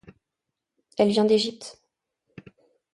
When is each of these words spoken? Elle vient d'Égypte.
Elle 0.97 1.09
vient 1.09 1.25
d'Égypte. 1.25 1.79